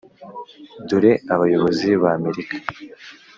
[0.87, 2.55] dore abayobozi b’amerika,